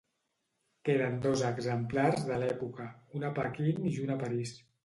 [0.89, 2.89] Queden dos exemplars de l'època,
[3.21, 4.61] un a Pequín i un a París.